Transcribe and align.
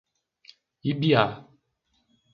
Ibiá 0.91 1.23